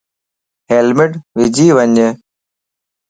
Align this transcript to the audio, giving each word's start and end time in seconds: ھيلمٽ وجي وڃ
ھيلمٽ 0.69 1.11
وجي 1.37 1.67
وڃ 1.77 1.93